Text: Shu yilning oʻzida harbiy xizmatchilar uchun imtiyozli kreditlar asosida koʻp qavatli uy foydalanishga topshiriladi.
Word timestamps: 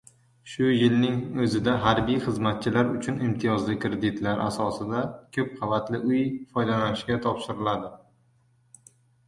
Shu 0.51 0.67
yilning 0.75 1.17
oʻzida 1.43 1.75
harbiy 1.83 2.17
xizmatchilar 2.23 2.89
uchun 2.95 3.21
imtiyozli 3.27 3.77
kreditlar 3.85 4.43
asosida 4.47 5.05
koʻp 5.39 5.55
qavatli 5.61 6.03
uy 6.11 6.25
foydalanishga 6.57 7.23
topshiriladi. 7.31 7.95